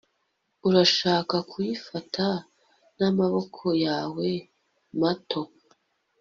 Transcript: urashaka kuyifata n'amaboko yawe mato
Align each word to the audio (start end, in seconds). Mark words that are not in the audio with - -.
urashaka 0.67 1.35
kuyifata 1.49 2.27
n'amaboko 2.97 3.65
yawe 3.85 4.29
mato 4.99 5.41